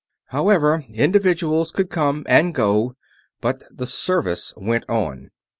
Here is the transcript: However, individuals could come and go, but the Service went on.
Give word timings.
However, 0.29 0.83
individuals 0.89 1.69
could 1.71 1.91
come 1.91 2.25
and 2.27 2.55
go, 2.55 2.95
but 3.39 3.61
the 3.69 3.85
Service 3.85 4.51
went 4.57 4.85
on. 4.89 5.29